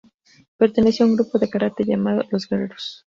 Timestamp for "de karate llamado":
1.37-2.23